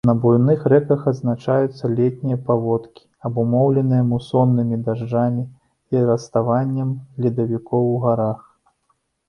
[0.09, 5.45] На буйных рэках адзначаюцца летнія паводкі, абумоўленыя мусоннымі дажджамі
[5.95, 6.89] і раставаннем
[7.27, 8.41] ледавікоў у гарах.